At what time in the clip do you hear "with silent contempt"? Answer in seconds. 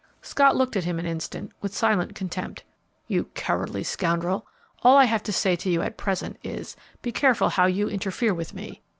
1.61-2.63